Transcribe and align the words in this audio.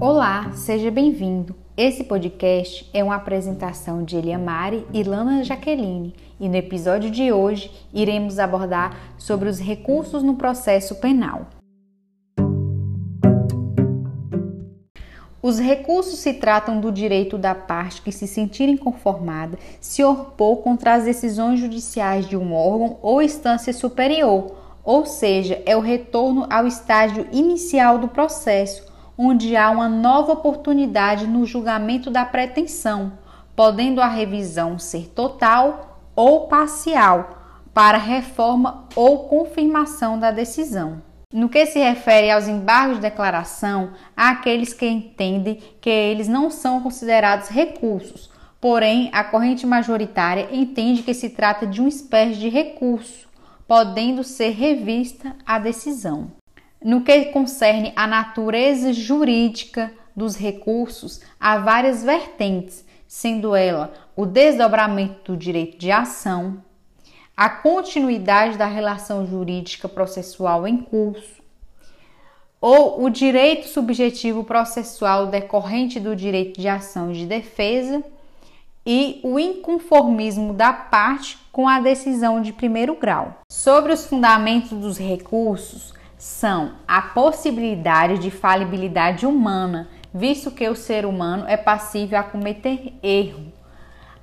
Olá, 0.00 0.52
seja 0.54 0.92
bem-vindo. 0.92 1.56
Esse 1.76 2.04
podcast 2.04 2.88
é 2.94 3.02
uma 3.02 3.16
apresentação 3.16 4.04
de 4.04 4.16
Eliamari 4.16 4.86
e 4.94 5.02
Lana 5.02 5.42
Jaqueline 5.42 6.14
e 6.38 6.48
no 6.48 6.54
episódio 6.54 7.10
de 7.10 7.32
hoje 7.32 7.68
iremos 7.92 8.38
abordar 8.38 8.96
sobre 9.18 9.48
os 9.48 9.58
recursos 9.58 10.22
no 10.22 10.36
processo 10.36 10.94
penal. 11.00 11.48
Os 15.42 15.58
recursos 15.58 16.20
se 16.20 16.34
tratam 16.34 16.80
do 16.80 16.92
direito 16.92 17.36
da 17.36 17.56
parte 17.56 18.00
que 18.00 18.12
se 18.12 18.28
sentir 18.28 18.68
inconformada 18.68 19.58
se 19.80 20.04
opor 20.04 20.58
contra 20.58 20.94
as 20.94 21.06
decisões 21.06 21.58
judiciais 21.58 22.28
de 22.28 22.36
um 22.36 22.54
órgão 22.54 22.98
ou 23.02 23.20
instância 23.20 23.72
superior, 23.72 24.54
ou 24.84 25.04
seja, 25.04 25.60
é 25.66 25.76
o 25.76 25.80
retorno 25.80 26.46
ao 26.48 26.68
estágio 26.68 27.26
inicial 27.32 27.98
do 27.98 28.06
processo, 28.06 28.86
onde 29.18 29.56
há 29.56 29.68
uma 29.68 29.88
nova 29.88 30.32
oportunidade 30.32 31.26
no 31.26 31.44
julgamento 31.44 32.08
da 32.08 32.24
pretensão, 32.24 33.14
podendo 33.56 34.00
a 34.00 34.06
revisão 34.06 34.78
ser 34.78 35.08
total 35.08 35.98
ou 36.14 36.46
parcial, 36.46 37.30
para 37.74 37.98
reforma 37.98 38.86
ou 38.94 39.28
confirmação 39.28 40.18
da 40.18 40.30
decisão. 40.30 41.02
No 41.32 41.48
que 41.48 41.66
se 41.66 41.78
refere 41.78 42.30
aos 42.30 42.48
embargos 42.48 42.96
de 42.96 43.02
declaração, 43.02 43.90
há 44.16 44.30
aqueles 44.30 44.72
que 44.72 44.86
entendem 44.86 45.60
que 45.80 45.90
eles 45.90 46.26
não 46.26 46.50
são 46.50 46.80
considerados 46.80 47.48
recursos, 47.48 48.30
porém 48.60 49.10
a 49.12 49.22
corrente 49.22 49.66
majoritária 49.66 50.48
entende 50.50 51.02
que 51.02 51.12
se 51.12 51.30
trata 51.30 51.66
de 51.66 51.80
uma 51.80 51.88
espécie 51.88 52.36
de 52.36 52.48
recurso, 52.48 53.28
podendo 53.66 54.24
ser 54.24 54.50
revista 54.50 55.36
a 55.44 55.58
decisão. 55.58 56.32
No 56.82 57.02
que 57.02 57.26
concerne 57.26 57.92
à 57.96 58.06
natureza 58.06 58.92
jurídica 58.92 59.92
dos 60.14 60.36
recursos, 60.36 61.20
há 61.38 61.58
várias 61.58 62.04
vertentes, 62.04 62.84
sendo 63.06 63.54
ela 63.56 63.92
o 64.14 64.24
desdobramento 64.24 65.32
do 65.32 65.38
direito 65.38 65.76
de 65.76 65.90
ação, 65.90 66.62
a 67.36 67.48
continuidade 67.48 68.56
da 68.56 68.66
relação 68.66 69.26
jurídica 69.26 69.88
processual 69.88 70.66
em 70.66 70.78
curso, 70.78 71.38
ou 72.60 73.04
o 73.04 73.10
direito 73.10 73.68
subjetivo 73.68 74.42
processual 74.44 75.28
decorrente 75.28 76.00
do 76.00 76.16
direito 76.16 76.60
de 76.60 76.68
ação 76.68 77.12
de 77.12 77.26
defesa 77.26 78.02
e 78.84 79.20
o 79.22 79.38
inconformismo 79.38 80.52
da 80.52 80.72
parte 80.72 81.38
com 81.52 81.68
a 81.68 81.80
decisão 81.80 82.40
de 82.40 82.52
primeiro 82.52 82.96
grau. 82.96 83.38
Sobre 83.50 83.92
os 83.92 84.06
fundamentos 84.06 84.70
dos 84.70 84.98
recursos, 84.98 85.94
são 86.18 86.72
a 86.86 87.00
possibilidade 87.00 88.18
de 88.18 88.30
falibilidade 88.30 89.24
humana, 89.24 89.88
visto 90.12 90.50
que 90.50 90.68
o 90.68 90.74
ser 90.74 91.06
humano 91.06 91.44
é 91.46 91.56
passível 91.56 92.18
a 92.18 92.24
cometer 92.24 92.92
erro. 93.02 93.52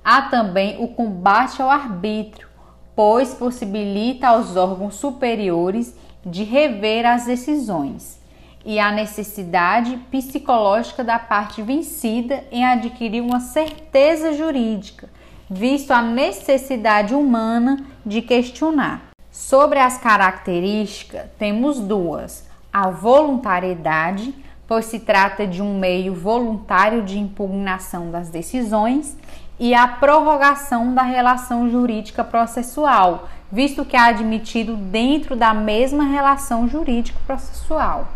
Há 0.04 0.22
também 0.22 0.76
o 0.78 0.88
combate 0.88 1.60
ao 1.62 1.70
arbítrio, 1.70 2.48
pois 2.94 3.34
possibilita 3.34 4.28
aos 4.28 4.56
órgãos 4.56 4.96
superiores 4.96 5.96
de 6.24 6.44
rever 6.44 7.06
as 7.06 7.24
decisões, 7.24 8.20
e 8.64 8.80
a 8.80 8.90
necessidade 8.90 9.96
psicológica 10.10 11.04
da 11.04 11.20
parte 11.20 11.62
vencida 11.62 12.44
em 12.50 12.64
adquirir 12.64 13.22
uma 13.22 13.38
certeza 13.38 14.32
jurídica, 14.32 15.08
visto 15.48 15.92
a 15.92 16.02
necessidade 16.02 17.14
humana 17.14 17.86
de 18.04 18.20
questionar. 18.20 19.15
Sobre 19.36 19.78
as 19.78 19.98
características, 19.98 21.26
temos 21.38 21.78
duas: 21.78 22.48
a 22.72 22.88
voluntariedade, 22.88 24.34
pois 24.66 24.86
se 24.86 24.98
trata 24.98 25.46
de 25.46 25.60
um 25.60 25.78
meio 25.78 26.14
voluntário 26.14 27.02
de 27.02 27.18
impugnação 27.18 28.10
das 28.10 28.30
decisões, 28.30 29.14
e 29.60 29.74
a 29.74 29.86
prorrogação 29.86 30.94
da 30.94 31.02
relação 31.02 31.68
jurídica 31.68 32.24
processual, 32.24 33.28
visto 33.52 33.84
que 33.84 33.94
é 33.94 34.00
admitido 34.00 34.74
dentro 34.74 35.36
da 35.36 35.52
mesma 35.52 36.04
relação 36.04 36.66
jurídico 36.66 37.20
processual. 37.26 38.08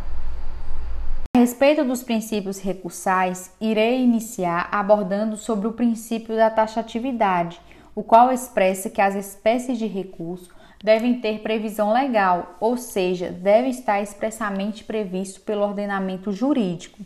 A 1.36 1.38
respeito 1.38 1.84
dos 1.84 2.02
princípios 2.02 2.58
recursais, 2.58 3.54
irei 3.60 4.02
iniciar 4.02 4.70
abordando 4.72 5.36
sobre 5.36 5.68
o 5.68 5.72
princípio 5.72 6.34
da 6.34 6.48
taxatividade, 6.48 7.60
o 7.94 8.02
qual 8.02 8.32
expressa 8.32 8.88
que 8.88 9.02
as 9.02 9.14
espécies 9.14 9.78
de 9.78 9.86
recurso 9.86 10.58
devem 10.82 11.20
ter 11.20 11.40
previsão 11.40 11.92
legal, 11.92 12.56
ou 12.58 12.76
seja, 12.76 13.30
deve 13.30 13.68
estar 13.68 14.00
expressamente 14.00 14.82
previsto 14.84 15.40
pelo 15.42 15.62
ordenamento 15.62 16.32
jurídico. 16.32 16.98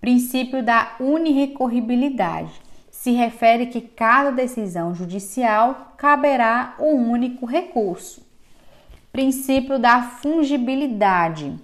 Princípio 0.00 0.62
da 0.62 0.94
unirrecorribilidade 1.00 2.52
se 2.90 3.10
refere 3.12 3.66
que 3.66 3.80
cada 3.80 4.30
decisão 4.30 4.94
judicial 4.94 5.94
caberá 5.96 6.76
um 6.78 7.10
único 7.10 7.46
recurso. 7.46 8.22
Princípio 9.10 9.78
da 9.78 10.02
fungibilidade. 10.02 11.54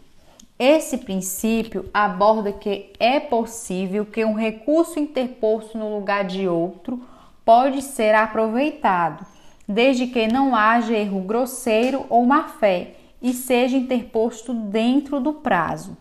Esse 0.58 0.98
princípio 0.98 1.88
aborda 1.92 2.52
que 2.52 2.92
é 2.98 3.20
possível 3.20 4.06
que 4.06 4.24
um 4.24 4.34
recurso 4.34 4.98
interposto 4.98 5.76
no 5.76 5.94
lugar 5.94 6.24
de 6.24 6.48
outro 6.48 7.02
pode 7.44 7.82
ser 7.82 8.14
aproveitado, 8.14 9.26
desde 9.68 10.06
que 10.06 10.26
não 10.26 10.54
haja 10.54 10.94
erro 10.94 11.20
grosseiro 11.20 12.04
ou 12.08 12.24
má-fé 12.24 12.94
e 13.20 13.32
seja 13.32 13.76
interposto 13.76 14.52
dentro 14.52 15.18
do 15.20 15.32
prazo. 15.32 15.96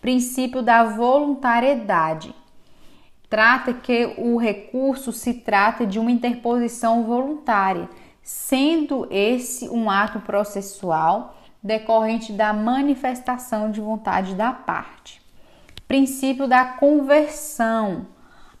Princípio 0.00 0.62
da 0.62 0.84
voluntariedade 0.84 2.34
trata 3.28 3.74
que 3.74 4.14
o 4.16 4.36
recurso 4.36 5.12
se 5.12 5.34
trata 5.34 5.86
de 5.86 5.98
uma 5.98 6.10
interposição 6.10 7.04
voluntária, 7.04 7.88
sendo 8.22 9.06
esse 9.10 9.68
um 9.68 9.90
ato 9.90 10.20
processual 10.20 11.36
decorrente 11.62 12.32
da 12.32 12.52
manifestação 12.52 13.70
de 13.70 13.80
vontade 13.80 14.34
da 14.34 14.52
parte. 14.52 15.20
Princípio 15.86 16.46
da 16.46 16.64
conversão 16.64 18.06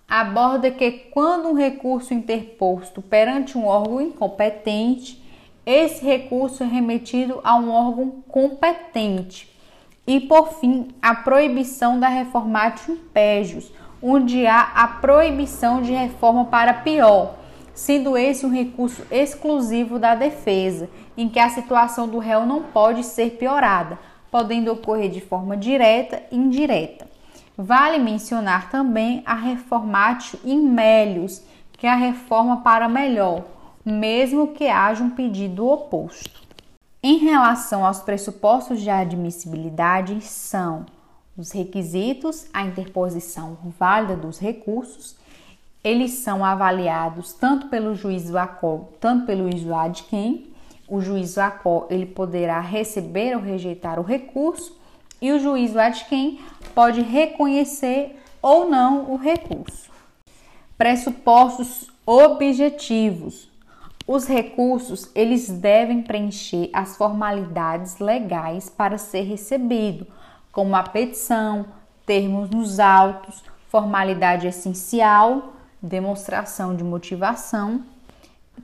aborda 0.08 0.70
que 0.70 0.90
quando 0.90 1.48
um 1.48 1.54
recurso 1.54 2.14
interposto 2.14 3.02
perante 3.02 3.58
um 3.58 3.66
órgão 3.66 4.00
incompetente, 4.00 5.22
esse 5.66 6.02
recurso 6.02 6.62
é 6.62 6.66
remetido 6.66 7.40
a 7.44 7.54
um 7.56 7.70
órgão 7.70 8.22
competente. 8.26 9.54
E 10.06 10.18
por 10.18 10.54
fim, 10.54 10.88
a 11.02 11.14
proibição 11.14 12.00
da 12.00 12.08
reformatio 12.08 12.94
impégios, 12.94 13.70
onde 14.02 14.46
há 14.46 14.62
a 14.74 14.88
proibição 14.88 15.82
de 15.82 15.92
reforma 15.92 16.46
para 16.46 16.72
pior, 16.72 17.34
sendo 17.74 18.16
esse 18.16 18.46
um 18.46 18.50
recurso 18.50 19.02
exclusivo 19.10 19.98
da 19.98 20.14
defesa, 20.14 20.88
em 21.18 21.28
que 21.28 21.38
a 21.38 21.50
situação 21.50 22.08
do 22.08 22.18
réu 22.18 22.46
não 22.46 22.62
pode 22.62 23.04
ser 23.04 23.32
piorada, 23.32 23.98
podendo 24.30 24.72
ocorrer 24.72 25.10
de 25.10 25.20
forma 25.20 25.54
direta 25.54 26.22
e 26.32 26.36
indireta. 26.36 27.07
Vale 27.60 27.98
mencionar 27.98 28.70
também 28.70 29.20
a 29.26 29.34
reformatio 29.34 30.38
in 30.44 30.60
melius, 30.60 31.42
que 31.72 31.88
é 31.88 31.90
a 31.90 31.96
reforma 31.96 32.58
para 32.58 32.88
melhor, 32.88 33.42
mesmo 33.84 34.54
que 34.54 34.68
haja 34.68 35.02
um 35.02 35.10
pedido 35.10 35.66
oposto. 35.66 36.40
Em 37.02 37.18
relação 37.18 37.84
aos 37.84 37.98
pressupostos 37.98 38.80
de 38.80 38.88
admissibilidade, 38.88 40.20
são 40.20 40.86
os 41.36 41.50
requisitos, 41.50 42.46
a 42.52 42.62
interposição 42.62 43.58
válida 43.76 44.14
dos 44.14 44.38
recursos, 44.38 45.16
eles 45.82 46.12
são 46.12 46.44
avaliados 46.44 47.32
tanto 47.32 47.66
pelo 47.66 47.92
juiz 47.92 48.30
do 48.30 48.38
ACO, 48.38 48.88
tanto 49.00 49.26
pelo 49.26 49.50
juiz 49.50 49.64
do 49.64 49.74
ADQUEM. 49.74 50.46
O 50.86 51.00
juiz 51.00 51.34
do 51.34 51.40
ACO 51.40 51.86
ele 51.90 52.06
poderá 52.06 52.60
receber 52.60 53.34
ou 53.34 53.42
rejeitar 53.42 53.98
o 53.98 54.04
recurso 54.04 54.77
e 55.20 55.32
o 55.32 55.38
juiz 55.38 55.72
do 55.72 55.80
ADQUEM 55.80 56.40
pode 56.74 57.00
reconhecer 57.02 58.20
ou 58.40 58.68
não 58.68 59.10
o 59.10 59.16
recurso. 59.16 59.90
Pressupostos 60.76 61.90
objetivos. 62.06 63.48
Os 64.06 64.26
recursos 64.26 65.10
eles 65.14 65.48
devem 65.48 66.02
preencher 66.02 66.70
as 66.72 66.96
formalidades 66.96 67.98
legais 67.98 68.70
para 68.70 68.96
ser 68.96 69.22
recebido, 69.22 70.06
como 70.50 70.74
a 70.74 70.82
petição, 70.82 71.66
termos 72.06 72.48
nos 72.48 72.80
autos, 72.80 73.44
formalidade 73.68 74.46
essencial, 74.46 75.52
demonstração 75.82 76.74
de 76.74 76.82
motivação, 76.82 77.84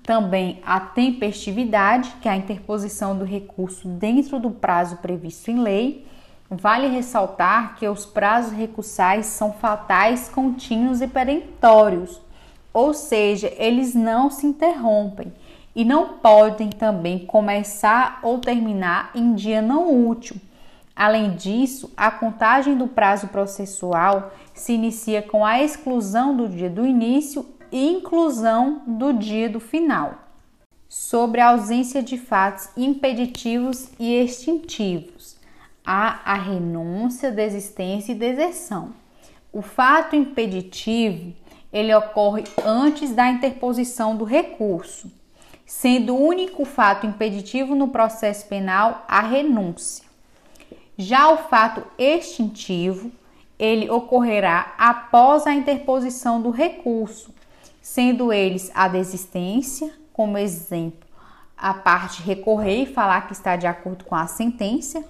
também 0.03 0.61
a 0.65 0.81
tempestividade, 0.81 2.15
que 2.21 2.29
é 2.29 2.33
a 2.33 2.37
interposição 2.37 3.17
do 3.17 3.25
recurso 3.25 3.87
dentro 3.87 4.41
do 4.41 4.51
prazo 4.51 4.97
previsto 4.97 5.51
em 5.51 5.61
lei. 5.61 6.07
Vale 6.51 6.89
ressaltar 6.89 7.77
que 7.77 7.89
os 7.89 8.05
prazos 8.05 8.53
recursais 8.53 9.27
são 9.27 9.53
fatais, 9.53 10.29
contínuos 10.29 11.01
e 11.01 11.09
perentórios, 11.09 12.21
ou 12.73 12.93
seja, 12.93 13.53
eles 13.57 13.95
não 13.95 14.31
se 14.31 14.47
interrompem 14.47 15.33
e 15.75 15.85
não 15.85 16.19
podem 16.19 16.71
também 16.71 17.27
começar 17.27 18.21
ou 18.23 18.39
terminar 18.39 19.11
em 19.15 19.35
dia 19.35 19.61
não 19.61 20.07
útil 20.09 20.37
Além 20.97 21.35
disso, 21.35 21.93
a 21.97 22.11
contagem 22.11 22.77
do 22.77 22.87
prazo 22.87 23.29
processual 23.29 24.33
se 24.53 24.75
inicia 24.75 25.23
com 25.23 25.45
a 25.45 25.61
exclusão 25.61 26.37
do 26.37 26.49
dia 26.49 26.71
do 26.71 26.87
início 26.87 27.45
e 27.73 27.91
inclusão 27.91 28.83
do 28.87 29.13
dia 29.13 29.49
do 29.49 29.59
final. 29.59 30.15
Sobre 30.89 31.41
a 31.41 31.49
ausência 31.49 32.01
de 32.01 32.17
fatos 32.17 32.69
impeditivos 32.77 33.89
e 33.99 34.15
extintivos, 34.15 35.14
há 35.85 36.21
a 36.25 36.35
renúncia, 36.35 37.31
desistência 37.31 38.13
e 38.13 38.17
deserção. 38.17 38.95
O 39.53 39.61
fato 39.61 40.17
impeditivo 40.17 41.35
ele 41.73 41.93
ocorre 41.93 42.45
antes 42.65 43.13
da 43.13 43.29
interposição 43.29 44.17
do 44.17 44.25
recurso, 44.25 45.11
sendo 45.67 46.15
o 46.15 46.25
único 46.25 46.65
fato 46.65 47.05
impeditivo 47.05 47.75
no 47.75 47.89
processo 47.89 48.47
penal 48.47 49.05
a 49.09 49.21
renúncia. 49.21 50.05
Já 50.97 51.29
o 51.31 51.37
fato 51.49 51.85
extintivo, 51.99 53.11
ele 53.59 53.91
ocorrerá 53.91 54.75
após 54.79 55.47
a 55.47 55.55
interposição 55.55 56.41
do 56.41 56.51
recurso, 56.51 57.35
sendo 57.83 58.33
eles 58.33 58.71
a 58.73 58.87
desistência, 58.87 59.93
como 60.13 60.39
exemplo, 60.39 61.09
a 61.57 61.75
parte 61.75 62.23
recorrer 62.23 62.83
e 62.83 62.87
falar 62.87 63.27
que 63.27 63.33
está 63.33 63.57
de 63.57 63.67
acordo 63.67 64.05
com 64.05 64.15
a 64.15 64.29
sentença, 64.29 65.05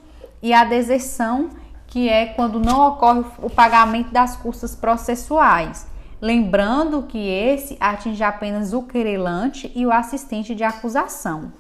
e 0.44 0.52
a 0.52 0.62
deserção, 0.62 1.49
que 1.87 2.06
é 2.06 2.26
quando 2.26 2.61
não 2.61 2.87
ocorre 2.87 3.25
o 3.38 3.49
pagamento 3.49 4.12
das 4.12 4.37
custas 4.37 4.76
processuais. 4.76 5.87
Lembrando 6.20 7.05
que 7.05 7.31
esse 7.31 7.79
atinge 7.81 8.23
apenas 8.23 8.75
o 8.75 8.82
querelante 8.82 9.73
e 9.75 9.87
o 9.87 9.91
assistente 9.91 10.55
de 10.55 10.62
acusação. 10.62 11.50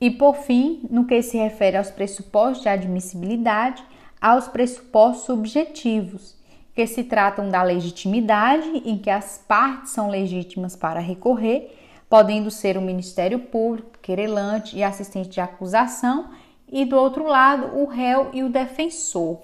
E 0.00 0.10
por 0.10 0.36
fim, 0.36 0.86
no 0.90 1.04
que 1.04 1.20
se 1.20 1.36
refere 1.36 1.76
aos 1.76 1.90
pressupostos 1.90 2.62
de 2.62 2.68
admissibilidade, 2.70 3.84
aos 4.18 4.48
pressupostos 4.48 5.26
subjetivos, 5.26 6.34
que 6.74 6.86
se 6.86 7.04
tratam 7.04 7.50
da 7.50 7.62
legitimidade, 7.62 8.82
em 8.86 8.96
que 8.96 9.10
as 9.10 9.36
partes 9.46 9.92
são 9.92 10.08
legítimas 10.08 10.74
para 10.74 10.98
recorrer, 10.98 11.78
podendo 12.08 12.50
ser 12.50 12.78
o 12.78 12.82
Ministério 12.82 13.38
Público, 13.38 13.98
querelante 14.00 14.78
e 14.78 14.82
assistente 14.82 15.28
de 15.28 15.42
acusação, 15.42 16.30
e 16.74 16.84
do 16.84 16.96
outro 16.96 17.24
lado, 17.24 17.78
o 17.78 17.86
réu 17.86 18.30
e 18.32 18.42
o 18.42 18.48
defensor, 18.48 19.38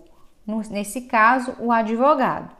nesse 0.68 1.02
caso, 1.02 1.54
o 1.60 1.70
advogado. 1.70 2.50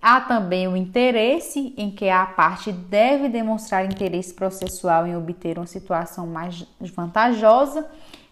Há 0.00 0.20
também 0.20 0.68
o 0.68 0.76
interesse, 0.76 1.74
em 1.76 1.90
que 1.90 2.08
a 2.08 2.24
parte 2.24 2.70
deve 2.70 3.28
demonstrar 3.28 3.84
interesse 3.84 4.32
processual 4.32 5.04
em 5.04 5.16
obter 5.16 5.58
uma 5.58 5.66
situação 5.66 6.28
mais 6.28 6.64
vantajosa, 6.94 7.84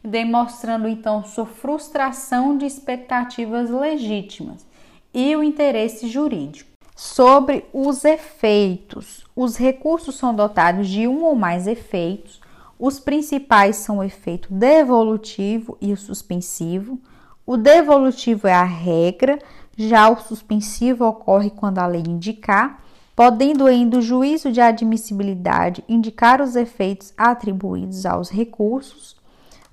demonstrando 0.04 0.86
então 0.86 1.24
sua 1.24 1.46
frustração 1.46 2.56
de 2.56 2.64
expectativas 2.64 3.70
legítimas, 3.70 4.64
e 5.12 5.34
o 5.34 5.42
interesse 5.42 6.06
jurídico. 6.06 6.70
Sobre 6.94 7.64
os 7.72 8.04
efeitos, 8.04 9.24
os 9.34 9.56
recursos 9.56 10.14
são 10.14 10.32
dotados 10.32 10.88
de 10.88 11.08
um 11.08 11.24
ou 11.24 11.34
mais 11.34 11.66
efeitos. 11.66 12.40
Os 12.80 12.98
principais 12.98 13.76
são 13.76 13.98
o 13.98 14.02
efeito 14.02 14.48
devolutivo 14.50 15.76
e 15.82 15.92
o 15.92 15.96
suspensivo. 15.98 16.98
O 17.44 17.58
devolutivo 17.58 18.46
é 18.46 18.54
a 18.54 18.64
regra, 18.64 19.38
já 19.76 20.08
o 20.08 20.18
suspensivo 20.18 21.04
ocorre 21.04 21.50
quando 21.50 21.78
a 21.78 21.86
lei 21.86 22.00
indicar, 22.00 22.82
podendo 23.14 23.66
ainda 23.66 23.98
o 23.98 24.02
juízo 24.02 24.50
de 24.50 24.62
admissibilidade 24.62 25.84
indicar 25.86 26.40
os 26.40 26.56
efeitos 26.56 27.12
atribuídos 27.18 28.06
aos 28.06 28.30
recursos. 28.30 29.14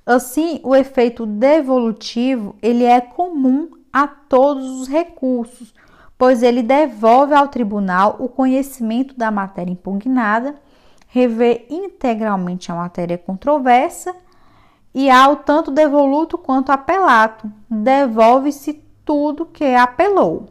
Assim, 0.05 0.59
o 0.61 0.75
efeito 0.75 1.25
devolutivo 1.25 2.57
ele 2.61 2.83
é 2.83 2.99
comum 2.99 3.69
a 3.93 4.05
todos 4.05 4.81
os 4.81 4.89
recursos, 4.89 5.73
pois 6.17 6.43
ele 6.43 6.61
devolve 6.61 7.33
ao 7.33 7.47
tribunal 7.47 8.17
o 8.19 8.27
conhecimento 8.27 9.15
da 9.15 9.31
matéria 9.31 9.71
impugnada, 9.71 10.55
revê 11.07 11.65
integralmente 11.69 12.71
a 12.71 12.75
matéria 12.75 13.17
controversa 13.17 14.15
e 14.93 15.09
ao 15.09 15.37
tanto 15.37 15.71
devoluto 15.71 16.37
quanto 16.37 16.71
apelato, 16.71 17.51
devolve-se 17.69 18.83
tudo 19.05 19.45
que 19.45 19.63
apelou. 19.75 20.49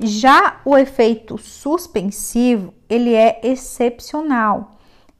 Já 0.00 0.60
o 0.64 0.76
efeito 0.76 1.36
suspensivo, 1.36 2.72
ele 2.88 3.14
é 3.14 3.40
excepcional. 3.42 4.72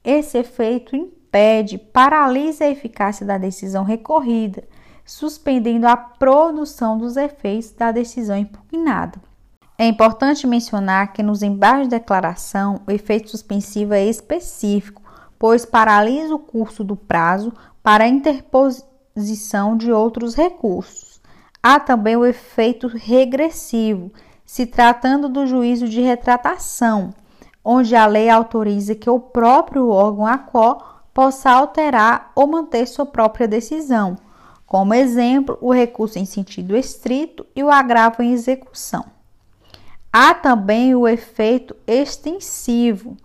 Esse 0.03 0.37
efeito 0.37 0.95
impede, 0.95 1.77
paralisa 1.77 2.63
a 2.63 2.69
eficácia 2.69 3.25
da 3.25 3.37
decisão 3.37 3.83
recorrida, 3.83 4.63
suspendendo 5.03 5.87
a 5.87 5.97
produção 5.97 6.97
dos 6.97 7.17
efeitos 7.17 7.71
da 7.71 7.91
decisão 7.91 8.37
impugnada. 8.37 9.19
É 9.81 9.87
importante 9.87 10.45
mencionar 10.45 11.13
que 11.13 11.23
nos 11.23 11.41
embargos 11.41 11.87
de 11.87 11.91
declaração, 11.91 12.81
o 12.85 12.91
efeito 12.91 13.29
suspensivo 13.29 13.93
é 13.93 14.03
específico, 14.03 15.01
pois 15.39 15.65
paralisa 15.65 16.35
o 16.35 16.39
curso 16.39 16.83
do 16.83 16.97
prazo 16.97 17.53
para 17.81 18.05
interposição 18.05 19.77
de 19.77 19.89
outros 19.89 20.35
recursos. 20.35 21.21
Há 21.63 21.79
também 21.79 22.17
o 22.17 22.25
efeito 22.25 22.89
regressivo, 22.89 24.11
se 24.45 24.65
tratando 24.65 25.29
do 25.29 25.47
juízo 25.47 25.87
de 25.87 26.01
retratação, 26.01 27.13
onde 27.63 27.95
a 27.95 28.05
lei 28.05 28.29
autoriza 28.29 28.95
que 28.95 29.09
o 29.09 29.17
próprio 29.17 29.87
órgão 29.87 30.27
ACO 30.27 30.83
possa 31.13 31.51
alterar 31.51 32.33
ou 32.35 32.45
manter 32.47 32.85
sua 32.85 33.05
própria 33.05 33.47
decisão, 33.47 34.17
como 34.65 34.93
exemplo, 34.93 35.57
o 35.61 35.71
recurso 35.71 36.19
em 36.19 36.25
sentido 36.25 36.75
estrito 36.75 37.45
e 37.55 37.63
o 37.63 37.71
agravo 37.71 38.21
em 38.21 38.33
execução. 38.33 39.18
Há 40.11 40.33
também 40.33 40.95
o 40.95 41.07
efeito 41.07 41.75
extensivo, 41.85 43.15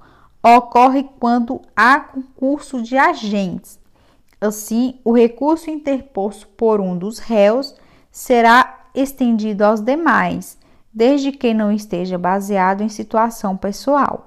ocorre 0.42 1.08
quando 1.18 1.62
há 1.74 1.98
concurso 1.98 2.82
de 2.82 2.96
agentes. 2.96 3.78
Assim, 4.38 5.00
o 5.02 5.12
recurso 5.12 5.70
interposto 5.70 6.46
por 6.48 6.80
um 6.80 6.98
dos 6.98 7.18
réus 7.18 7.74
será 8.10 8.88
estendido 8.94 9.64
aos 9.64 9.80
demais, 9.80 10.58
desde 10.92 11.32
que 11.32 11.54
não 11.54 11.72
esteja 11.72 12.18
baseado 12.18 12.82
em 12.82 12.88
situação 12.90 13.56
pessoal. 13.56 14.26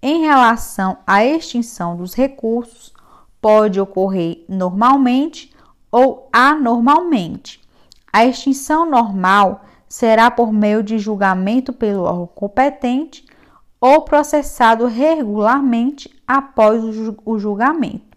Em 0.00 0.22
relação 0.22 0.98
à 1.06 1.24
extinção 1.24 1.96
dos 1.96 2.14
recursos, 2.14 2.94
pode 3.40 3.78
ocorrer 3.78 4.44
normalmente 4.48 5.54
ou 5.92 6.28
anormalmente. 6.32 7.60
A 8.12 8.24
extinção 8.24 8.88
normal 8.88 9.64
será 9.88 10.30
por 10.30 10.52
meio 10.52 10.82
de 10.82 10.98
julgamento 10.98 11.72
pelo 11.72 12.02
órgão 12.02 12.26
competente 12.26 13.24
ou 13.80 14.02
processado 14.02 14.86
regularmente 14.86 16.10
após 16.26 16.82
o 17.24 17.38
julgamento. 17.38 18.16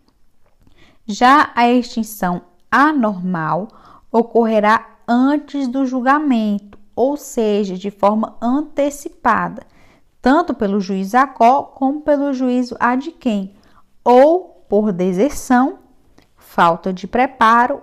Já 1.05 1.51
a 1.55 1.69
extinção 1.69 2.41
anormal 2.71 3.67
ocorrerá 4.11 4.87
antes 5.07 5.67
do 5.67 5.85
julgamento, 5.85 6.77
ou 6.95 7.17
seja, 7.17 7.75
de 7.77 7.89
forma 7.89 8.35
antecipada, 8.41 9.63
tanto 10.21 10.53
pelo 10.53 10.79
juiz 10.79 11.15
ACO 11.15 11.63
como 11.75 12.01
pelo 12.01 12.33
juízo 12.33 12.75
adquem, 12.79 13.55
ou 14.03 14.65
por 14.69 14.91
deserção, 14.91 15.79
falta 16.35 16.93
de 16.93 17.07
preparo 17.07 17.81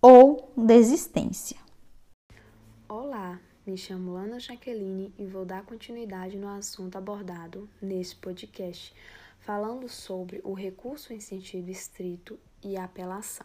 ou 0.00 0.52
desistência. 0.56 1.65
Me 3.66 3.76
chamo 3.76 4.14
Ana 4.14 4.38
Jaqueline 4.38 5.12
e 5.18 5.26
vou 5.26 5.44
dar 5.44 5.64
continuidade 5.64 6.38
no 6.38 6.46
assunto 6.46 6.96
abordado 6.96 7.68
nesse 7.82 8.14
podcast, 8.14 8.94
falando 9.40 9.88
sobre 9.88 10.40
o 10.44 10.52
recurso 10.52 11.12
em 11.12 11.18
sentido 11.18 11.68
estrito 11.68 12.38
e 12.62 12.76
apelação. 12.76 13.44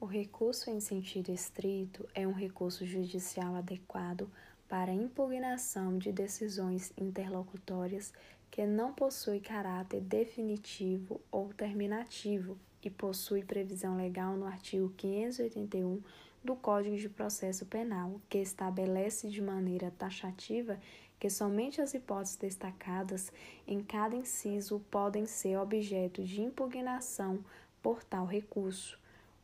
O 0.00 0.06
recurso 0.06 0.70
em 0.70 0.80
sentido 0.80 1.30
estrito 1.30 2.04
é 2.16 2.26
um 2.26 2.32
recurso 2.32 2.84
judicial 2.84 3.54
adequado 3.54 4.28
para 4.68 4.92
impugnação 4.92 5.96
de 5.98 6.10
decisões 6.10 6.92
interlocutórias 6.98 8.12
que 8.50 8.66
não 8.66 8.92
possui 8.92 9.38
caráter 9.38 10.00
definitivo 10.00 11.20
ou 11.30 11.54
terminativo 11.54 12.58
e 12.82 12.90
possui 12.90 13.44
previsão 13.44 13.96
legal 13.96 14.36
no 14.36 14.46
artigo 14.46 14.92
581 14.96 16.02
do 16.42 16.56
Código 16.56 16.96
de 16.96 17.08
Processo 17.08 17.66
Penal, 17.66 18.20
que 18.28 18.38
estabelece 18.38 19.28
de 19.28 19.40
maneira 19.40 19.90
taxativa 19.90 20.78
que 21.18 21.28
somente 21.28 21.80
as 21.80 21.94
hipóteses 21.94 22.36
destacadas 22.36 23.32
em 23.66 23.80
cada 23.82 24.14
inciso 24.14 24.80
podem 24.90 25.26
ser 25.26 25.58
objeto 25.58 26.22
de 26.22 26.40
impugnação 26.40 27.44
por 27.82 28.04
tal 28.04 28.24
recurso. 28.24 28.98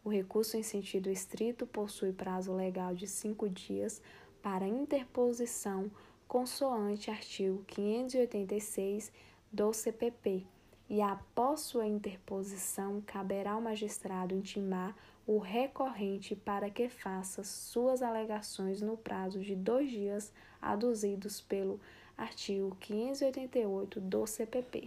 O 0.04 0.08
recurso 0.08 0.56
em 0.56 0.62
sentido 0.62 1.10
estrito 1.10 1.66
possui 1.66 2.12
prazo 2.12 2.52
legal 2.52 2.94
de 2.94 3.06
cinco 3.06 3.48
dias 3.48 4.00
para 4.42 4.68
interposição, 4.68 5.90
consoante 6.28 7.10
artigo 7.10 7.64
586 7.66 9.10
do 9.50 9.72
CPP, 9.72 10.46
e 10.88 11.00
após 11.00 11.60
sua 11.60 11.86
interposição, 11.86 13.02
caberá 13.06 13.52
ao 13.52 13.60
magistrado 13.60 14.34
intimar 14.34 14.94
o 15.26 15.38
recorrente 15.38 16.36
para 16.36 16.68
que 16.68 16.88
faça 16.88 17.42
suas 17.42 18.02
alegações 18.02 18.80
no 18.80 18.96
prazo 18.96 19.40
de 19.40 19.56
dois 19.56 19.90
dias 19.90 20.32
aduzidos 20.60 21.40
pelo 21.40 21.80
artigo 22.16 22.76
588 22.80 24.00
do 24.00 24.26
CPP. 24.26 24.86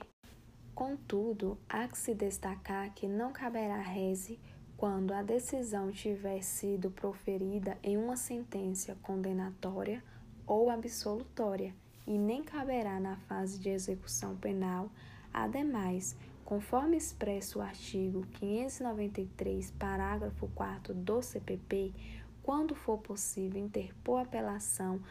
Contudo, 0.75 1.58
há 1.67 1.88
que 1.88 1.98
se 1.98 2.13
destacar 2.13 2.94
que 2.94 3.08
não 3.08 3.32
caberá 3.32 3.82
reze 3.82 4.39
quando 4.77 5.12
a 5.12 5.24
decisão 5.24 5.91
tiver 5.91 6.44
sido 6.44 6.91
proferida 6.91 7.77
em 7.82 7.98
uma 7.98 8.15
sentença 8.15 8.96
condenatória 9.01 10.03
ou 10.46 10.70
absolutória, 10.70 11.74
e 12.06 12.17
nem 12.17 12.44
caberá 12.44 13.00
na 13.00 13.17
fase 13.17 13.60
de 13.60 13.70
execução 13.70 14.38
penal. 14.38 14.89
Ademais, 15.34 16.15
conforme 16.48 16.96
expresso 16.96 17.60
o 17.60 17.62
artigo 17.62 18.25
593, 18.39 19.70
parágrafo 19.72 20.48
4 20.56 20.94
do 20.94 21.22
CPP, 21.22 21.94
quando 22.42 22.74
for 22.74 23.00
possível 23.00 23.62
interpor 23.62 24.22
apelação, 24.22 25.01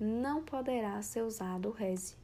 não 0.00 0.42
poderá 0.42 1.02
ser 1.02 1.20
usado 1.20 1.68
o 1.68 1.72
reze. 1.72 2.16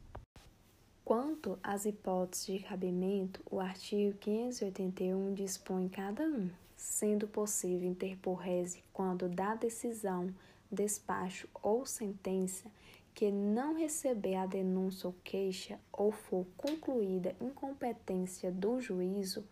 Quanto 1.05 1.59
às 1.61 1.85
hipóteses 1.85 2.47
de 2.47 2.59
cabimento, 2.63 3.43
o 3.45 3.59
artigo 3.59 4.17
581 4.17 5.35
dispõe 5.35 5.87
cada 5.87 6.23
um, 6.23 6.49
sendo 6.75 7.27
possível 7.27 7.87
interpor 7.87 8.39
reze 8.39 8.83
quando 8.91 9.29
da 9.29 9.53
decisão, 9.53 10.33
despacho 10.71 11.47
ou 11.61 11.85
sentença 11.85 12.71
que 13.13 13.31
não 13.31 13.75
receber 13.75 14.35
a 14.35 14.45
denúncia 14.45 15.07
ou 15.07 15.15
queixa 15.23 15.79
ou 15.91 16.11
for 16.11 16.45
concluída 16.57 17.35
incompetência 17.41 18.51
do 18.51 18.79
juízo 18.79 19.45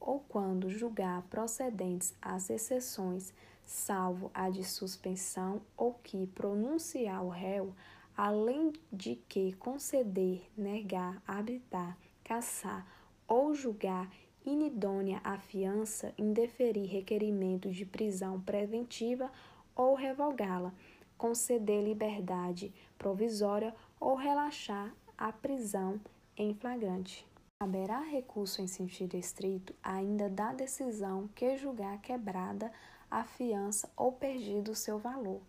ou 0.00 0.20
quando 0.20 0.70
julgar 0.70 1.22
procedentes 1.22 2.14
as 2.22 2.50
exceções, 2.50 3.32
salvo 3.64 4.30
a 4.32 4.48
de 4.48 4.64
suspensão 4.64 5.60
ou 5.76 5.94
que 5.94 6.26
pronunciar 6.28 7.24
o 7.24 7.28
réu 7.28 7.74
além 8.18 8.72
de 8.92 9.14
que 9.14 9.52
conceder, 9.52 10.42
negar, 10.56 11.22
arbitrar, 11.24 11.96
caçar 12.24 12.84
ou 13.28 13.54
julgar 13.54 14.10
inidônea 14.44 15.20
a 15.22 15.38
fiança, 15.38 16.12
indeferir 16.18 16.90
requerimento 16.90 17.70
de 17.70 17.86
prisão 17.86 18.40
preventiva 18.40 19.30
ou 19.76 19.94
revogá-la, 19.94 20.74
conceder 21.18 21.84
liberdade 21.84 22.72
provisória 22.96 23.74
ou 24.00 24.14
relaxar 24.14 24.94
a 25.18 25.30
prisão 25.30 26.00
em 26.36 26.54
flagrante. 26.54 27.26
Haverá 27.60 28.00
recurso 28.00 28.62
em 28.62 28.66
sentido 28.66 29.16
estrito 29.16 29.74
ainda 29.82 30.30
da 30.30 30.52
decisão 30.52 31.28
que 31.34 31.58
julgar 31.58 32.00
quebrada 32.00 32.72
a 33.10 33.24
fiança 33.24 33.90
ou 33.96 34.12
perdido 34.12 34.74
seu 34.74 34.98
valor 34.98 35.42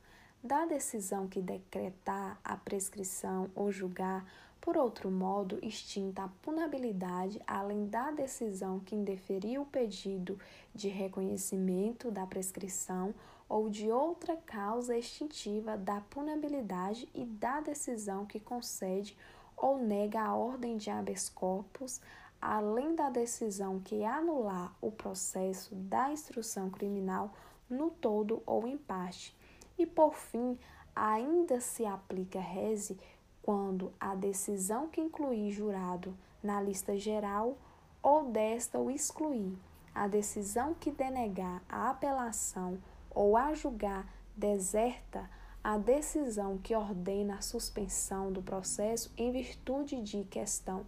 da 0.44 0.66
decisão 0.66 1.28
que 1.28 1.42
decretar 1.42 2.40
a 2.44 2.56
prescrição 2.56 3.50
ou 3.54 3.72
julgar, 3.72 4.26
por 4.62 4.78
outro 4.78 5.12
modo, 5.12 5.60
extinta 5.62 6.24
a 6.24 6.28
punabilidade, 6.42 7.42
além 7.46 7.88
da 7.88 8.12
decisão 8.12 8.80
que 8.80 8.96
indeferiu 8.96 9.64
o 9.64 9.66
pedido 9.66 10.40
de 10.74 10.88
reconhecimento 10.88 12.12
da 12.12 12.26
prescrição 12.26 13.14
ou 13.50 13.68
de 13.68 13.92
outra 13.92 14.38
causa 14.38 14.96
extintiva 14.96 15.76
da 15.76 16.00
punabilidade 16.02 17.10
e 17.16 17.26
da 17.26 17.60
decisão 17.60 18.26
que 18.26 18.40
concede 18.40 19.18
ou 19.58 19.80
nega 19.80 20.22
a 20.22 20.36
ordem 20.36 20.78
de 20.78 20.92
habeas 20.92 21.28
corpus, 21.28 22.00
além 22.40 22.96
da 22.96 23.10
decisão 23.10 23.80
que 23.80 24.06
anular 24.06 24.74
o 24.80 24.92
processo 24.92 25.76
da 25.76 26.12
instrução 26.12 26.70
criminal 26.70 27.34
no 27.68 27.90
todo 27.90 28.42
ou 28.46 28.68
em 28.68 28.78
parte. 28.78 29.36
E, 29.78 29.86
por 29.86 30.14
fim, 30.14 30.58
ainda 30.96 31.60
se 31.60 31.86
aplica 31.86 32.40
reze 32.40 32.98
quando 33.42 33.92
a 34.00 34.16
decisão 34.16 34.88
que 34.88 35.02
incluir 35.02 35.52
jurado 35.52 36.16
na 36.42 36.62
lista 36.62 36.98
geral 36.98 37.58
ou 38.02 38.26
desta 38.26 38.80
o 38.80 38.90
excluir, 38.90 39.58
a 39.94 40.08
decisão 40.08 40.74
que 40.74 40.92
denegar 40.92 41.62
a 41.68 41.90
apelação 41.90 42.78
ou 43.12 43.36
a 43.36 43.54
julgar 43.54 44.08
deserta 44.36 45.30
a 45.64 45.78
decisão 45.78 46.58
que 46.58 46.76
ordena 46.76 47.36
a 47.36 47.42
suspensão 47.42 48.32
do 48.32 48.42
processo 48.42 49.12
em 49.18 49.32
virtude 49.32 50.02
de 50.02 50.24
questão 50.24 50.86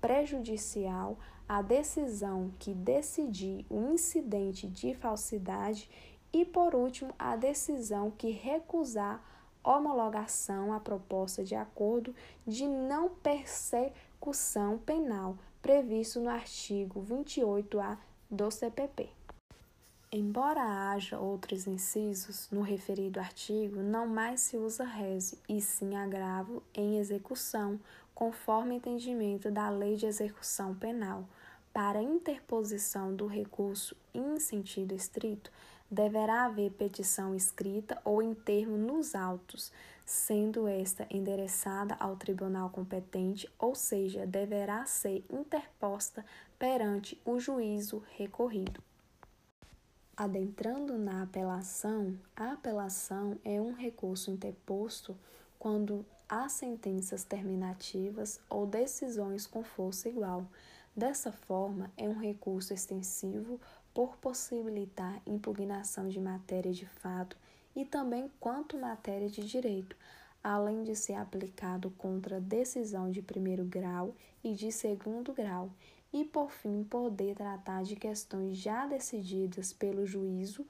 prejudicial, 0.00 1.18
a 1.48 1.60
decisão 1.60 2.50
que 2.58 2.72
decidir 2.72 3.66
o 3.68 3.92
incidente 3.92 4.66
de 4.66 4.94
falsidade 4.94 5.90
e, 6.32 6.44
por 6.44 6.74
último, 6.74 7.14
a 7.18 7.36
decisão 7.36 8.10
que 8.10 8.30
recusar 8.30 9.22
homologação 9.62 10.72
à 10.72 10.80
proposta 10.80 11.42
de 11.42 11.54
acordo 11.54 12.14
de 12.46 12.66
não 12.66 13.08
persecução 13.08 14.78
penal 14.78 15.38
previsto 15.62 16.20
no 16.20 16.28
artigo 16.28 17.02
28A 17.02 17.96
do 18.30 18.50
CPP. 18.50 19.23
Embora 20.16 20.62
haja 20.62 21.18
outros 21.18 21.66
incisos 21.66 22.48
no 22.48 22.60
referido 22.60 23.18
artigo, 23.18 23.82
não 23.82 24.06
mais 24.06 24.42
se 24.42 24.56
usa 24.56 24.84
reze, 24.84 25.36
e 25.48 25.60
sim 25.60 25.96
agravo 25.96 26.62
em 26.72 26.98
execução, 27.00 27.80
conforme 28.14 28.76
entendimento 28.76 29.50
da 29.50 29.68
Lei 29.68 29.96
de 29.96 30.06
Execução 30.06 30.72
Penal. 30.72 31.28
Para 31.72 32.00
interposição 32.00 33.12
do 33.12 33.26
recurso 33.26 33.96
em 34.14 34.38
sentido 34.38 34.94
estrito, 34.94 35.50
deverá 35.90 36.44
haver 36.44 36.70
petição 36.70 37.34
escrita 37.34 38.00
ou 38.04 38.22
em 38.22 38.34
termo 38.34 38.76
nos 38.76 39.16
autos, 39.16 39.72
sendo 40.06 40.68
esta 40.68 41.08
endereçada 41.10 41.96
ao 41.98 42.14
tribunal 42.14 42.70
competente, 42.70 43.50
ou 43.58 43.74
seja, 43.74 44.24
deverá 44.24 44.86
ser 44.86 45.24
interposta 45.28 46.24
perante 46.56 47.20
o 47.24 47.40
juízo 47.40 48.00
recorrido. 48.16 48.80
Adentrando 50.16 50.96
na 50.96 51.24
apelação, 51.24 52.16
a 52.36 52.52
apelação 52.52 53.36
é 53.44 53.60
um 53.60 53.72
recurso 53.72 54.30
interposto 54.30 55.18
quando 55.58 56.06
há 56.28 56.48
sentenças 56.48 57.24
terminativas 57.24 58.38
ou 58.48 58.64
decisões 58.64 59.44
com 59.44 59.64
força 59.64 60.08
igual. 60.08 60.46
Dessa 60.94 61.32
forma, 61.32 61.90
é 61.96 62.08
um 62.08 62.16
recurso 62.16 62.72
extensivo 62.72 63.60
por 63.92 64.16
possibilitar 64.18 65.20
impugnação 65.26 66.08
de 66.08 66.20
matéria 66.20 66.72
de 66.72 66.86
fato 66.86 67.36
e 67.74 67.84
também 67.84 68.30
quanto 68.38 68.78
matéria 68.78 69.28
de 69.28 69.44
direito, 69.44 69.96
além 70.44 70.84
de 70.84 70.94
ser 70.94 71.14
aplicado 71.14 71.90
contra 71.98 72.40
decisão 72.40 73.10
de 73.10 73.20
primeiro 73.20 73.64
grau 73.64 74.14
e 74.44 74.52
de 74.52 74.70
segundo 74.70 75.32
grau, 75.32 75.70
e 76.14 76.24
por 76.24 76.48
fim 76.48 76.84
poder 76.84 77.34
tratar 77.34 77.82
de 77.82 77.96
questões 77.96 78.56
já 78.56 78.86
decididas 78.86 79.72
pelo 79.72 80.06
juízo, 80.06 80.64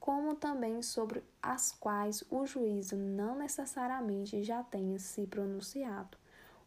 como 0.00 0.34
também 0.34 0.82
sobre 0.82 1.22
as 1.40 1.70
quais 1.70 2.24
o 2.28 2.44
juízo 2.44 2.96
não 2.96 3.38
necessariamente 3.38 4.42
já 4.42 4.60
tenha 4.64 4.98
se 4.98 5.24
pronunciado. 5.24 6.18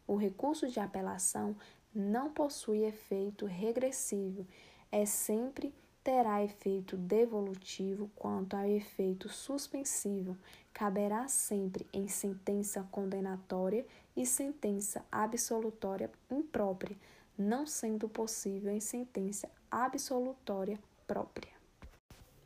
O 0.06 0.16
recurso 0.16 0.66
de 0.66 0.80
apelação 0.80 1.54
não 1.94 2.32
possui 2.32 2.84
efeito 2.84 3.44
regressivo, 3.44 4.46
é 4.90 5.04
sempre 5.04 5.74
terá 6.02 6.42
efeito 6.42 6.96
devolutivo 6.96 8.10
quanto 8.16 8.56
ao 8.56 8.64
efeito 8.64 9.28
suspensivo, 9.28 10.38
caberá 10.72 11.28
sempre 11.28 11.86
em 11.92 12.08
sentença 12.08 12.82
condenatória 12.90 13.86
e 14.16 14.24
sentença 14.24 15.04
absolutória 15.12 16.10
imprópria, 16.30 16.96
não 17.36 17.66
sendo 17.66 18.08
possível 18.08 18.72
em 18.72 18.80
sentença 18.80 19.48
absolutória 19.70 20.78
própria. 21.06 21.52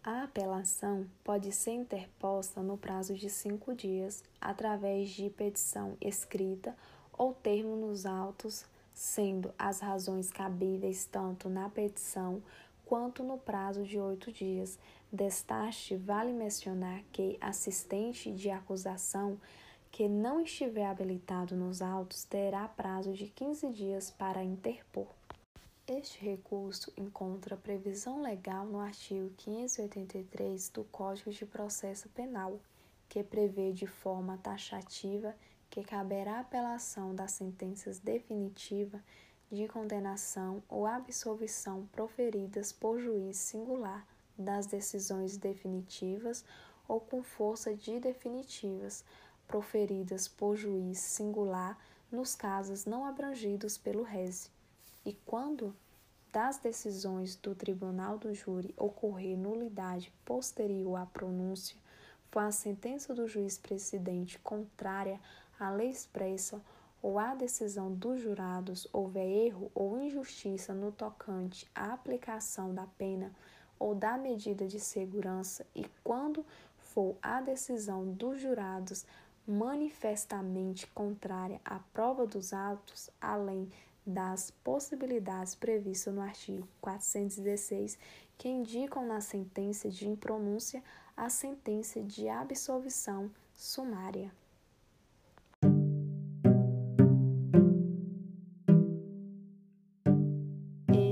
A 0.02 0.22
apelação 0.22 1.04
pode 1.24 1.50
ser 1.50 1.72
interposta 1.72 2.62
no 2.62 2.78
prazo 2.78 3.14
de 3.14 3.28
cinco 3.28 3.74
dias, 3.74 4.22
através 4.40 5.10
de 5.10 5.28
petição 5.30 5.96
escrita 6.00 6.76
ou 7.12 7.34
termo 7.34 7.74
nos 7.74 8.06
autos, 8.06 8.64
sendo 8.94 9.52
as 9.58 9.80
razões 9.80 10.30
cabíveis 10.30 11.06
tanto 11.06 11.48
na 11.48 11.68
petição 11.68 12.40
quanto 12.84 13.24
no 13.24 13.36
prazo 13.36 13.82
de 13.82 13.98
oito 13.98 14.30
dias. 14.30 14.78
Destaste, 15.12 15.96
vale 15.96 16.32
mencionar 16.32 17.02
que 17.12 17.36
assistente 17.40 18.32
de 18.32 18.48
acusação 18.48 19.38
que 19.96 20.06
não 20.06 20.42
estiver 20.42 20.84
habilitado 20.84 21.56
nos 21.56 21.80
autos 21.80 22.22
terá 22.22 22.68
prazo 22.68 23.14
de 23.14 23.28
15 23.28 23.70
dias 23.70 24.10
para 24.10 24.44
interpor. 24.44 25.06
Este 25.88 26.22
recurso 26.22 26.92
encontra 26.98 27.56
previsão 27.56 28.20
legal 28.20 28.66
no 28.66 28.78
artigo 28.78 29.30
583 29.38 30.68
do 30.68 30.84
Código 30.84 31.30
de 31.30 31.46
Processo 31.46 32.10
Penal, 32.10 32.60
que 33.08 33.24
prevê 33.24 33.72
de 33.72 33.86
forma 33.86 34.36
taxativa 34.36 35.34
que 35.70 35.82
caberá 35.82 36.40
apelação 36.40 37.14
das 37.14 37.30
sentenças 37.30 37.98
definitivas 37.98 39.00
de 39.50 39.66
condenação 39.66 40.62
ou 40.68 40.84
absolvição 40.84 41.86
proferidas 41.86 42.70
por 42.70 43.00
juiz 43.00 43.38
singular 43.38 44.06
das 44.36 44.66
decisões 44.66 45.38
definitivas 45.38 46.44
ou 46.86 47.00
com 47.00 47.22
força 47.22 47.74
de 47.74 47.98
definitivas, 47.98 49.02
proferidas 49.46 50.28
por 50.28 50.56
juiz 50.56 50.98
singular 50.98 51.78
nos 52.10 52.34
casos 52.34 52.84
não 52.84 53.04
abrangidos 53.04 53.76
pelo 53.76 54.02
reze. 54.02 54.48
E 55.04 55.12
quando 55.26 55.74
das 56.32 56.58
decisões 56.58 57.34
do 57.36 57.54
tribunal 57.54 58.18
do 58.18 58.34
júri 58.34 58.74
ocorrer 58.76 59.36
nulidade 59.36 60.12
posterior 60.24 60.96
à 60.96 61.06
pronúncia, 61.06 61.76
for 62.30 62.40
a 62.40 62.52
sentença 62.52 63.14
do 63.14 63.26
juiz 63.26 63.56
presidente 63.56 64.38
contrária 64.40 65.18
à 65.58 65.70
lei 65.70 65.88
expressa 65.88 66.60
ou 67.02 67.18
à 67.18 67.34
decisão 67.34 67.92
dos 67.92 68.20
jurados 68.20 68.86
houver 68.92 69.26
erro 69.26 69.70
ou 69.74 69.98
injustiça 69.98 70.74
no 70.74 70.92
tocante 70.92 71.66
à 71.74 71.92
aplicação 71.92 72.74
da 72.74 72.86
pena 72.98 73.32
ou 73.78 73.94
da 73.94 74.18
medida 74.18 74.66
de 74.66 74.80
segurança 74.80 75.66
e 75.74 75.86
quando 76.02 76.44
for 76.78 77.16
a 77.22 77.40
decisão 77.40 78.12
dos 78.12 78.40
jurados 78.40 79.06
manifestamente 79.46 80.86
contrária 80.88 81.60
à 81.64 81.78
prova 81.92 82.26
dos 82.26 82.52
autos, 82.52 83.08
além 83.20 83.70
das 84.04 84.50
possibilidades 84.62 85.54
previstas 85.54 86.14
no 86.14 86.20
artigo 86.20 86.66
416, 86.80 87.98
que 88.36 88.48
indicam 88.48 89.06
na 89.06 89.20
sentença 89.20 89.88
de 89.88 90.08
impronúncia 90.08 90.82
a 91.16 91.28
sentença 91.28 92.02
de 92.02 92.28
absolvição 92.28 93.30
sumária. 93.54 94.30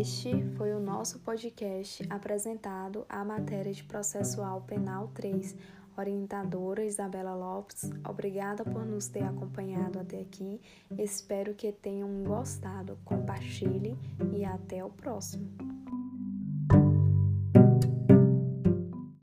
Este 0.00 0.42
foi 0.56 0.74
o 0.74 0.80
nosso 0.80 1.18
podcast 1.20 2.06
apresentado 2.10 3.06
à 3.08 3.24
matéria 3.24 3.72
de 3.72 3.82
processual 3.84 4.60
penal 4.60 5.10
3 5.14 5.56
orientadora 5.96 6.84
Isabela 6.84 7.34
Lopes, 7.34 7.90
obrigada 8.08 8.64
por 8.64 8.84
nos 8.84 9.08
ter 9.08 9.24
acompanhado 9.24 9.98
até 9.98 10.20
aqui. 10.20 10.60
Espero 10.98 11.54
que 11.54 11.70
tenham 11.72 12.22
gostado. 12.24 12.98
Compartilhe 13.04 13.96
e 14.32 14.44
até 14.44 14.84
o 14.84 14.90
próximo. 14.90 15.48